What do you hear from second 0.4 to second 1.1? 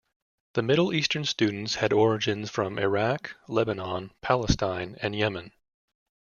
The Middle